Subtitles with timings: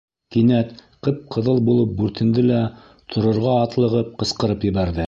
[0.35, 0.71] Кинәт
[1.07, 2.65] ҡып-ҡыҙыл булып бүртенде лә,
[3.17, 4.99] торорға атлығып, ҡысҡырып ебәрҙе: